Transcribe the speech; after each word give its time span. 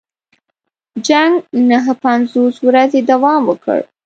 جنګ 1.07 1.33
نهه 1.69 1.93
پنځوس 2.03 2.55
ورځې 2.67 2.99
دوام 3.11 3.41
وکړ. 3.47 3.79